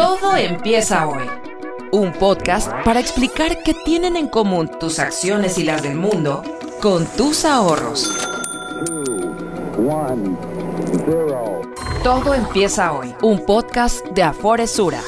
Todo 0.00 0.34
empieza 0.34 1.06
hoy. 1.06 1.26
Un 1.92 2.12
podcast 2.12 2.72
para 2.86 3.00
explicar 3.00 3.62
qué 3.62 3.74
tienen 3.84 4.16
en 4.16 4.28
común 4.28 4.70
tus 4.80 4.98
acciones 4.98 5.58
y 5.58 5.64
las 5.64 5.82
del 5.82 5.94
mundo 5.94 6.42
con 6.80 7.04
tus 7.04 7.44
ahorros. 7.44 8.10
Todo 12.02 12.32
empieza 12.32 12.94
hoy. 12.94 13.14
Un 13.20 13.44
podcast 13.44 14.02
de 14.06 14.22
Aforesura. 14.22 15.02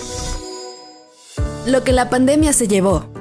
Lo 1.65 1.83
que 1.85 1.93
la 1.93 2.11
pandemia 2.11 2.53
se 2.53 2.69
llevó. 2.69 3.12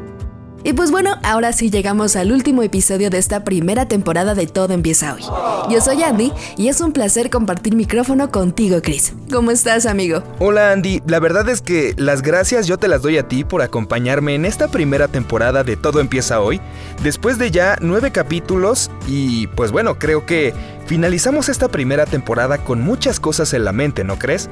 Y 0.64 0.73
pues 0.73 0.91
bueno, 0.91 1.16
ahora 1.23 1.54
sí 1.54 1.71
llegamos 1.71 2.16
al 2.16 2.32
último 2.32 2.61
episodio 2.61 3.10
de 3.10 3.18
esta 3.18 3.43
primera 3.43 3.88
temporada 3.88 4.36
de 4.36 4.46
Todo 4.46 4.73
empieza 4.73 5.16
hoy. 5.16 5.23
Yo 5.71 5.82
soy 5.82 6.04
Andy 6.04 6.32
y 6.55 6.68
es 6.68 6.82
un 6.82 6.93
placer 6.93 7.32
compartir 7.32 7.75
micrófono 7.75 8.30
contigo, 8.30 8.79
Chris. 8.84 9.14
¿Cómo 9.32 9.50
estás, 9.50 9.88
amigo? 9.88 10.21
Hola, 10.37 10.71
Andy. 10.71 11.01
La 11.07 11.20
verdad 11.20 11.50
es 11.50 11.61
que 11.61 11.96
las 11.97 12.21
gracias 12.21 12.68
yo 12.68 12.78
te 12.78 12.87
las 12.87 13.01
doy 13.01 13.18
a 13.18 13.28
ti 13.28 13.43
por 13.43 13.64
acompañarme 13.64 14.36
en 14.36 14.46
esta 14.46 14.68
primera 14.68 15.07
temporada 15.07 15.64
de 15.64 15.78
Todo 15.78 16.00
empieza 16.00 16.39
hoy, 16.39 16.62
después 17.01 17.39
de 17.39 17.50
ya 17.50 17.78
nueve 17.82 18.12
capítulos 18.12 18.92
y 19.07 19.48
pues 19.48 19.71
bueno, 19.71 19.98
creo 19.98 20.28
que 20.28 20.54
finalizamos 20.86 21.50
esta 21.50 21.70
primera 21.70 22.06
temporada 22.06 22.59
con 22.59 22.82
muchas 22.82 23.20
cosas 23.20 23.54
en 23.56 23.65
la 23.65 23.71
mente, 23.71 24.04
¿no 24.04 24.20
crees? 24.20 24.50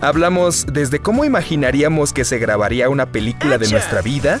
Hablamos 0.00 0.66
desde 0.72 0.98
cómo 0.98 1.24
imaginaríamos 1.24 2.12
que 2.12 2.24
se 2.24 2.38
grabaría 2.38 2.88
una 2.88 3.06
película 3.06 3.58
de 3.58 3.68
nuestra 3.68 4.02
vida, 4.02 4.40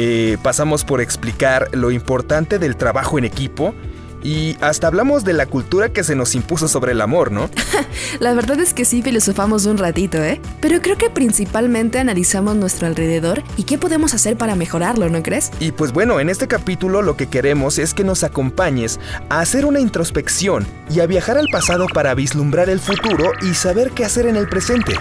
eh, 0.00 0.38
pasamos 0.42 0.84
por 0.84 1.00
explicar 1.00 1.68
lo 1.72 1.90
importante 1.90 2.60
del 2.60 2.76
trabajo 2.76 3.18
en 3.18 3.24
equipo 3.24 3.74
y 4.22 4.56
hasta 4.60 4.86
hablamos 4.86 5.24
de 5.24 5.32
la 5.32 5.46
cultura 5.46 5.92
que 5.92 6.04
se 6.04 6.14
nos 6.14 6.36
impuso 6.36 6.68
sobre 6.68 6.92
el 6.92 7.00
amor, 7.00 7.32
¿no? 7.32 7.50
la 8.20 8.32
verdad 8.32 8.60
es 8.60 8.74
que 8.74 8.84
sí 8.84 9.02
filosofamos 9.02 9.66
un 9.66 9.76
ratito, 9.76 10.22
¿eh? 10.22 10.40
Pero 10.60 10.80
creo 10.82 10.96
que 10.96 11.10
principalmente 11.10 11.98
analizamos 11.98 12.54
nuestro 12.54 12.86
alrededor 12.86 13.42
y 13.56 13.64
qué 13.64 13.76
podemos 13.76 14.14
hacer 14.14 14.36
para 14.36 14.54
mejorarlo, 14.54 15.08
¿no 15.08 15.22
crees? 15.22 15.50
Y 15.58 15.72
pues 15.72 15.92
bueno, 15.92 16.20
en 16.20 16.28
este 16.28 16.46
capítulo 16.46 17.02
lo 17.02 17.16
que 17.16 17.28
queremos 17.28 17.78
es 17.78 17.92
que 17.92 18.04
nos 18.04 18.22
acompañes 18.22 19.00
a 19.28 19.40
hacer 19.40 19.64
una 19.64 19.80
introspección 19.80 20.64
y 20.90 21.00
a 21.00 21.06
viajar 21.06 21.38
al 21.38 21.48
pasado 21.50 21.86
para 21.92 22.14
vislumbrar 22.14 22.70
el 22.70 22.78
futuro 22.78 23.32
y 23.42 23.54
saber 23.54 23.90
qué 23.90 24.04
hacer 24.04 24.26
en 24.26 24.36
el 24.36 24.48
presente. 24.48 24.94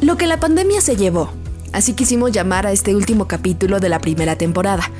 Lo 0.00 0.16
que 0.16 0.26
la 0.26 0.38
pandemia 0.38 0.80
se 0.80 0.96
llevó. 0.96 1.32
Así 1.72 1.92
quisimos 1.94 2.32
llamar 2.32 2.66
a 2.66 2.72
este 2.72 2.94
último 2.94 3.28
capítulo 3.28 3.80
de 3.80 3.88
la 3.88 4.00
primera 4.00 4.36
temporada. 4.36 4.90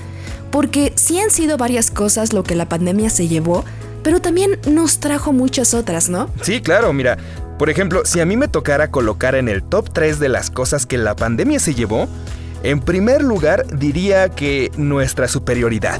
Porque 0.50 0.92
sí 0.96 1.18
han 1.18 1.30
sido 1.30 1.56
varias 1.56 1.90
cosas 1.90 2.32
lo 2.32 2.42
que 2.42 2.54
la 2.54 2.68
pandemia 2.68 3.10
se 3.10 3.28
llevó, 3.28 3.64
pero 4.02 4.20
también 4.20 4.58
nos 4.70 5.00
trajo 5.00 5.32
muchas 5.32 5.74
otras, 5.74 6.08
¿no? 6.08 6.30
Sí, 6.42 6.60
claro, 6.60 6.92
mira. 6.92 7.18
Por 7.58 7.70
ejemplo, 7.70 8.02
si 8.04 8.20
a 8.20 8.26
mí 8.26 8.36
me 8.36 8.46
tocara 8.46 8.90
colocar 8.90 9.34
en 9.34 9.48
el 9.48 9.62
top 9.62 9.90
3 9.92 10.20
de 10.20 10.28
las 10.28 10.48
cosas 10.50 10.86
que 10.86 10.96
la 10.96 11.16
pandemia 11.16 11.58
se 11.58 11.74
llevó, 11.74 12.08
en 12.62 12.80
primer 12.80 13.22
lugar 13.22 13.66
diría 13.76 14.28
que 14.28 14.70
nuestra 14.76 15.26
superioridad, 15.26 15.98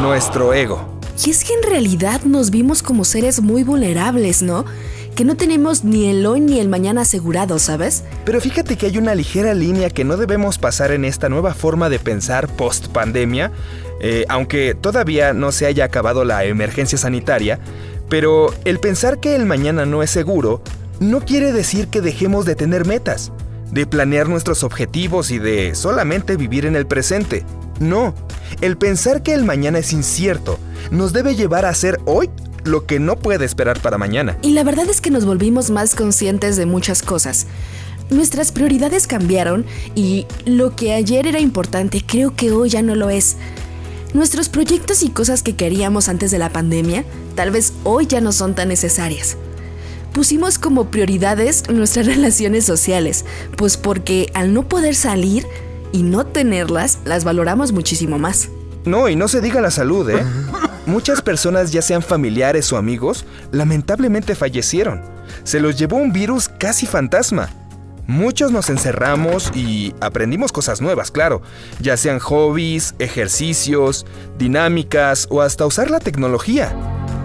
nuestro 0.00 0.54
ego. 0.54 0.98
Y 1.24 1.30
es 1.30 1.44
que 1.44 1.52
en 1.52 1.62
realidad 1.62 2.22
nos 2.22 2.50
vimos 2.50 2.82
como 2.82 3.04
seres 3.04 3.42
muy 3.42 3.64
vulnerables, 3.64 4.42
¿no? 4.42 4.64
Que 5.18 5.24
no 5.24 5.36
tenemos 5.36 5.82
ni 5.82 6.08
el 6.08 6.24
hoy 6.26 6.40
ni 6.40 6.60
el 6.60 6.68
mañana 6.68 7.00
asegurado, 7.00 7.58
¿sabes? 7.58 8.04
Pero 8.24 8.40
fíjate 8.40 8.76
que 8.76 8.86
hay 8.86 8.98
una 8.98 9.16
ligera 9.16 9.52
línea 9.52 9.90
que 9.90 10.04
no 10.04 10.16
debemos 10.16 10.58
pasar 10.58 10.92
en 10.92 11.04
esta 11.04 11.28
nueva 11.28 11.54
forma 11.54 11.88
de 11.88 11.98
pensar 11.98 12.46
post 12.46 12.86
pandemia, 12.86 13.50
eh, 14.00 14.26
aunque 14.28 14.76
todavía 14.80 15.32
no 15.32 15.50
se 15.50 15.66
haya 15.66 15.82
acabado 15.82 16.24
la 16.24 16.44
emergencia 16.44 16.98
sanitaria, 16.98 17.58
pero 18.08 18.54
el 18.64 18.78
pensar 18.78 19.18
que 19.18 19.34
el 19.34 19.44
mañana 19.44 19.86
no 19.86 20.04
es 20.04 20.10
seguro 20.10 20.62
no 21.00 21.18
quiere 21.18 21.50
decir 21.50 21.88
que 21.88 22.00
dejemos 22.00 22.44
de 22.44 22.54
tener 22.54 22.86
metas, 22.86 23.32
de 23.72 23.88
planear 23.88 24.28
nuestros 24.28 24.62
objetivos 24.62 25.32
y 25.32 25.40
de 25.40 25.74
solamente 25.74 26.36
vivir 26.36 26.64
en 26.64 26.76
el 26.76 26.86
presente. 26.86 27.44
No, 27.80 28.14
el 28.60 28.78
pensar 28.78 29.24
que 29.24 29.34
el 29.34 29.42
mañana 29.42 29.80
es 29.80 29.92
incierto 29.92 30.60
nos 30.92 31.12
debe 31.12 31.34
llevar 31.34 31.64
a 31.64 31.70
hacer 31.70 31.98
hoy 32.04 32.30
lo 32.68 32.86
que 32.86 33.00
no 33.00 33.16
puede 33.16 33.44
esperar 33.44 33.80
para 33.80 33.98
mañana. 33.98 34.38
Y 34.42 34.52
la 34.52 34.62
verdad 34.62 34.88
es 34.88 35.00
que 35.00 35.10
nos 35.10 35.24
volvimos 35.24 35.70
más 35.70 35.94
conscientes 35.94 36.56
de 36.56 36.66
muchas 36.66 37.02
cosas. 37.02 37.46
Nuestras 38.10 38.52
prioridades 38.52 39.06
cambiaron 39.06 39.66
y 39.94 40.26
lo 40.46 40.74
que 40.74 40.94
ayer 40.94 41.26
era 41.26 41.40
importante 41.40 42.02
creo 42.06 42.34
que 42.34 42.52
hoy 42.52 42.70
ya 42.70 42.82
no 42.82 42.94
lo 42.94 43.10
es. 43.10 43.36
Nuestros 44.14 44.48
proyectos 44.48 45.02
y 45.02 45.10
cosas 45.10 45.42
que 45.42 45.56
queríamos 45.56 46.08
antes 46.08 46.30
de 46.30 46.38
la 46.38 46.50
pandemia 46.50 47.04
tal 47.34 47.50
vez 47.50 47.74
hoy 47.84 48.06
ya 48.06 48.20
no 48.20 48.32
son 48.32 48.54
tan 48.54 48.68
necesarias. 48.68 49.36
Pusimos 50.12 50.58
como 50.58 50.90
prioridades 50.90 51.68
nuestras 51.68 52.06
relaciones 52.14 52.64
sociales, 52.64 53.24
pues 53.56 53.76
porque 53.76 54.30
al 54.32 54.54
no 54.54 54.66
poder 54.68 54.94
salir 54.94 55.46
y 55.92 56.02
no 56.02 56.26
tenerlas, 56.26 56.98
las 57.04 57.24
valoramos 57.24 57.72
muchísimo 57.72 58.18
más. 58.18 58.48
No, 58.84 59.08
y 59.08 59.16
no 59.16 59.28
se 59.28 59.40
diga 59.40 59.60
la 59.60 59.70
salud, 59.70 60.08
¿eh? 60.08 60.24
Muchas 60.88 61.20
personas, 61.20 61.70
ya 61.70 61.82
sean 61.82 62.00
familiares 62.00 62.72
o 62.72 62.78
amigos, 62.78 63.26
lamentablemente 63.52 64.34
fallecieron. 64.34 65.02
Se 65.44 65.60
los 65.60 65.78
llevó 65.78 65.96
un 65.96 66.14
virus 66.14 66.48
casi 66.48 66.86
fantasma. 66.86 67.50
Muchos 68.06 68.52
nos 68.52 68.70
encerramos 68.70 69.54
y 69.54 69.94
aprendimos 70.00 70.50
cosas 70.50 70.80
nuevas, 70.80 71.10
claro, 71.10 71.42
ya 71.78 71.98
sean 71.98 72.18
hobbies, 72.20 72.94
ejercicios, 72.98 74.06
dinámicas 74.38 75.26
o 75.28 75.42
hasta 75.42 75.66
usar 75.66 75.90
la 75.90 76.00
tecnología. 76.00 76.74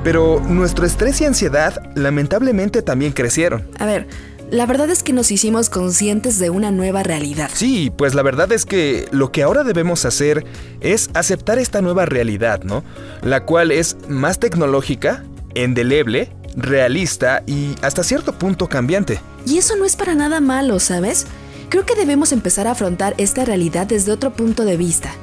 Pero 0.04 0.42
nuestro 0.46 0.86
estrés 0.86 1.22
y 1.22 1.26
ansiedad 1.26 1.82
lamentablemente 1.96 2.82
también 2.82 3.14
crecieron. 3.14 3.66
A 3.80 3.86
ver, 3.86 4.10
la 4.54 4.68
verdad 4.68 4.92
es 4.92 5.02
que 5.02 5.14
nos 5.14 5.32
hicimos 5.32 5.72
conscientes 5.72 6.38
de 6.38 6.52
una 6.52 6.70
nueva 6.70 7.02
realidad. 7.02 7.50
Sí, 7.52 7.92
pues 7.98 8.14
la 8.14 8.22
verdad 8.22 8.52
es 8.52 8.66
que 8.66 9.08
lo 9.10 9.32
que 9.32 9.42
ahora 9.42 9.64
debemos 9.64 10.06
hacer 10.06 10.46
es 10.80 11.10
aceptar 11.16 11.58
esta 11.58 11.82
nueva 11.82 12.06
realidad, 12.06 12.62
¿no? 12.62 12.84
La 13.24 13.46
cual 13.46 13.72
es 13.72 13.98
más 14.08 14.38
tecnológica, 14.38 15.24
endeleble, 15.56 16.30
realista 16.56 17.42
y 17.48 17.74
hasta 17.82 18.04
cierto 18.04 18.38
punto 18.38 18.70
cambiante. 18.70 19.20
Y 19.48 19.58
eso 19.58 19.76
no 19.76 19.86
es 19.86 19.96
para 19.96 20.14
nada 20.14 20.40
malo, 20.40 20.80
¿sabes? 20.80 21.26
Creo 21.70 21.88
que 21.88 21.96
debemos 21.96 22.32
empezar 22.32 22.68
a 22.68 22.72
afrontar 22.74 23.16
esta 23.18 23.46
realidad 23.46 23.88
desde 23.88 24.12
otro 24.12 24.34
punto 24.34 24.66
de 24.66 24.78
vista. 24.78 25.16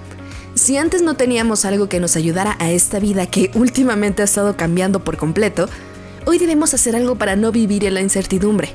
Si 0.57 0.77
antes 0.77 1.03
no 1.03 1.15
teníamos 1.15 1.65
algo 1.65 1.89
que 1.89 2.01
nos 2.01 2.17
ayudara 2.17 2.57
a 2.59 2.73
esta 2.73 2.99
vida 2.99 3.27
que 3.27 3.53
últimamente 3.55 4.23
ha 4.23 4.25
estado 4.25 4.57
cambiando 4.57 5.05
por 5.05 5.17
completo, 5.19 5.69
hoy 6.27 6.39
debemos 6.39 6.75
hacer 6.75 6.97
algo 6.97 7.15
para 7.15 7.37
no 7.37 7.53
vivir 7.53 7.85
en 7.85 7.95
la 7.95 8.01
incertidumbre 8.01 8.75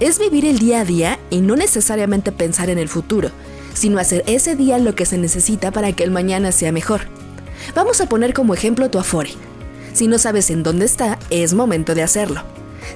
es 0.00 0.18
vivir 0.18 0.44
el 0.44 0.58
día 0.58 0.80
a 0.80 0.84
día 0.84 1.18
y 1.30 1.40
no 1.40 1.56
necesariamente 1.56 2.32
pensar 2.32 2.70
en 2.70 2.78
el 2.78 2.88
futuro, 2.88 3.30
sino 3.74 3.98
hacer 3.98 4.22
ese 4.26 4.56
día 4.56 4.78
lo 4.78 4.94
que 4.94 5.06
se 5.06 5.18
necesita 5.18 5.70
para 5.70 5.92
que 5.92 6.04
el 6.04 6.10
mañana 6.10 6.52
sea 6.52 6.72
mejor. 6.72 7.02
Vamos 7.74 8.00
a 8.00 8.08
poner 8.08 8.34
como 8.34 8.54
ejemplo 8.54 8.90
tu 8.90 8.98
Afore. 8.98 9.30
Si 9.92 10.08
no 10.08 10.18
sabes 10.18 10.50
en 10.50 10.62
dónde 10.62 10.86
está, 10.86 11.18
es 11.30 11.54
momento 11.54 11.94
de 11.94 12.02
hacerlo. 12.02 12.42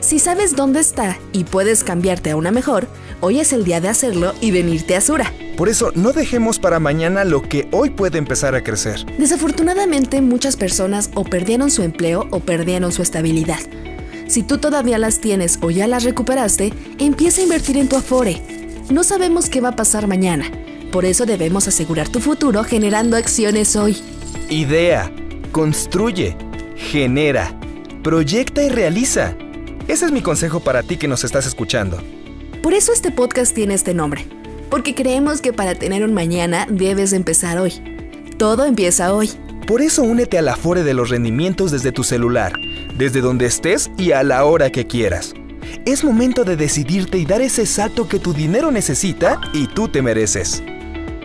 Si 0.00 0.18
sabes 0.18 0.54
dónde 0.54 0.80
está 0.80 1.18
y 1.32 1.44
puedes 1.44 1.84
cambiarte 1.84 2.30
a 2.30 2.36
una 2.36 2.50
mejor, 2.50 2.88
hoy 3.20 3.40
es 3.40 3.52
el 3.52 3.64
día 3.64 3.80
de 3.80 3.88
hacerlo 3.88 4.34
y 4.40 4.50
venirte 4.50 4.96
a 4.96 5.00
Sura. 5.00 5.32
Por 5.56 5.68
eso, 5.68 5.90
no 5.94 6.12
dejemos 6.12 6.58
para 6.58 6.78
mañana 6.78 7.24
lo 7.24 7.42
que 7.42 7.68
hoy 7.72 7.90
puede 7.90 8.18
empezar 8.18 8.54
a 8.54 8.62
crecer. 8.62 9.04
Desafortunadamente, 9.18 10.20
muchas 10.20 10.56
personas 10.56 11.10
o 11.14 11.24
perdieron 11.24 11.70
su 11.70 11.82
empleo 11.82 12.28
o 12.30 12.40
perdieron 12.40 12.92
su 12.92 13.02
estabilidad. 13.02 13.58
Si 14.28 14.42
tú 14.42 14.58
todavía 14.58 14.98
las 14.98 15.20
tienes 15.20 15.58
o 15.62 15.70
ya 15.70 15.86
las 15.86 16.04
recuperaste, 16.04 16.74
empieza 16.98 17.40
a 17.40 17.44
invertir 17.44 17.78
en 17.78 17.88
tu 17.88 17.96
Afore. 17.96 18.42
No 18.90 19.02
sabemos 19.02 19.48
qué 19.48 19.62
va 19.62 19.70
a 19.70 19.76
pasar 19.76 20.06
mañana. 20.06 20.44
Por 20.92 21.06
eso 21.06 21.24
debemos 21.24 21.66
asegurar 21.66 22.10
tu 22.10 22.20
futuro 22.20 22.62
generando 22.62 23.16
acciones 23.16 23.74
hoy. 23.74 23.96
Idea, 24.50 25.10
construye, 25.50 26.36
genera, 26.76 27.58
proyecta 28.02 28.62
y 28.62 28.68
realiza. 28.68 29.34
Ese 29.88 30.04
es 30.04 30.12
mi 30.12 30.20
consejo 30.20 30.60
para 30.60 30.82
ti 30.82 30.98
que 30.98 31.08
nos 31.08 31.24
estás 31.24 31.46
escuchando. 31.46 31.98
Por 32.62 32.74
eso 32.74 32.92
este 32.92 33.10
podcast 33.10 33.54
tiene 33.54 33.72
este 33.72 33.94
nombre. 33.94 34.26
Porque 34.68 34.94
creemos 34.94 35.40
que 35.40 35.54
para 35.54 35.74
tener 35.74 36.04
un 36.04 36.12
mañana 36.12 36.66
debes 36.68 37.14
empezar 37.14 37.58
hoy. 37.58 37.72
Todo 38.36 38.66
empieza 38.66 39.14
hoy. 39.14 39.30
Por 39.66 39.80
eso 39.80 40.02
únete 40.02 40.36
a 40.36 40.42
la 40.42 40.52
Afore 40.52 40.82
de 40.82 40.92
los 40.92 41.08
rendimientos 41.08 41.70
desde 41.70 41.92
tu 41.92 42.04
celular 42.04 42.52
desde 42.98 43.20
donde 43.20 43.46
estés 43.46 43.90
y 43.96 44.12
a 44.12 44.22
la 44.22 44.44
hora 44.44 44.70
que 44.70 44.86
quieras. 44.86 45.32
Es 45.86 46.04
momento 46.04 46.44
de 46.44 46.56
decidirte 46.56 47.16
y 47.16 47.24
dar 47.24 47.40
ese 47.40 47.64
salto 47.64 48.08
que 48.08 48.18
tu 48.18 48.34
dinero 48.34 48.70
necesita 48.70 49.40
y 49.52 49.68
tú 49.68 49.88
te 49.88 50.02
mereces. 50.02 50.62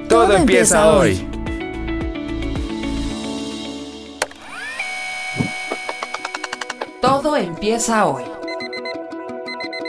Todo, 0.08 0.38
empieza 0.38 0.96
hoy. 0.96 1.28
Todo 7.02 7.36
empieza 7.36 8.06
hoy. 8.06 8.24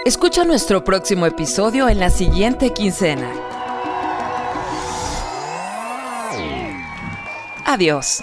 Escucha 0.05 0.45
nuestro 0.45 0.85
próximo 0.85 1.27
episodio 1.27 1.89
en 1.89 2.01
la 2.01 2.11
siguiente 2.11 2.71
quincena. 2.71 3.31
Adiós. 7.65 8.23